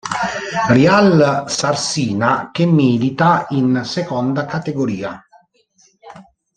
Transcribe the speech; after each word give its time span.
Real 0.69 1.43
Sarsina 1.47 2.49
che 2.51 2.65
milita 2.65 3.45
in 3.49 3.83
Seconda 3.85 4.45
Categoria. 4.45 5.23